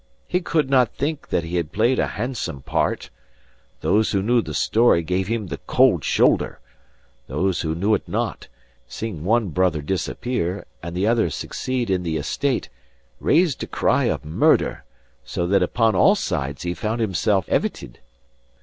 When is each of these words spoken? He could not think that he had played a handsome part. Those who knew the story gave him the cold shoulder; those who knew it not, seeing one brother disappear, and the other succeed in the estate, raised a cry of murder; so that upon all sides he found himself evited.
He 0.27 0.41
could 0.41 0.67
not 0.67 0.95
think 0.95 1.27
that 1.29 1.43
he 1.43 1.57
had 1.57 1.71
played 1.71 1.99
a 1.99 2.07
handsome 2.17 2.63
part. 2.63 3.11
Those 3.81 4.13
who 4.13 4.23
knew 4.23 4.41
the 4.41 4.55
story 4.55 5.03
gave 5.03 5.27
him 5.27 5.45
the 5.45 5.59
cold 5.67 6.03
shoulder; 6.03 6.59
those 7.27 7.61
who 7.61 7.75
knew 7.75 7.93
it 7.93 8.07
not, 8.07 8.47
seeing 8.87 9.23
one 9.23 9.49
brother 9.49 9.79
disappear, 9.79 10.65
and 10.81 10.95
the 10.97 11.05
other 11.05 11.29
succeed 11.29 11.91
in 11.91 12.01
the 12.01 12.17
estate, 12.17 12.67
raised 13.19 13.61
a 13.61 13.67
cry 13.67 14.05
of 14.05 14.25
murder; 14.25 14.85
so 15.23 15.45
that 15.45 15.61
upon 15.61 15.93
all 15.95 16.15
sides 16.15 16.63
he 16.63 16.73
found 16.73 16.99
himself 16.99 17.45
evited. 17.47 17.99